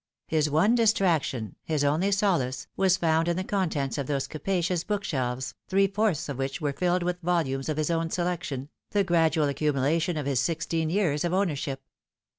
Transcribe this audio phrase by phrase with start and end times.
[0.27, 5.53] His one distraction, his only solace, was found in the contents of those capacious bookshelves,
[5.67, 10.17] three fourths of which were filled with volumes of his own selection, the gradual accumulation
[10.17, 11.83] of his sixteen years of ownership.